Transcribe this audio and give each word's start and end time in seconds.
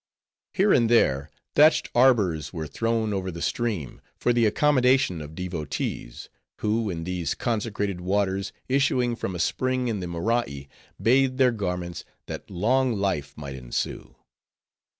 Here 0.55 0.73
and 0.73 0.89
there, 0.89 1.29
thatched 1.53 1.91
arbors 1.93 2.51
were 2.51 2.65
thrown 2.65 3.13
over 3.13 3.29
the 3.29 3.39
stream, 3.43 4.01
for 4.17 4.33
the 4.33 4.47
accommodation 4.47 5.21
of 5.21 5.35
devotees; 5.35 6.27
who, 6.61 6.89
in 6.89 7.03
these 7.03 7.35
consecrated 7.35 8.01
waters, 8.01 8.51
issuing 8.67 9.15
from 9.15 9.35
a 9.35 9.39
spring 9.39 9.89
in 9.89 9.99
the 9.99 10.07
Morai, 10.07 10.67
bathed 10.99 11.37
their 11.37 11.51
garments, 11.51 12.03
that 12.25 12.49
long 12.49 12.93
life 12.95 13.37
might 13.37 13.53
ensue. 13.55 14.15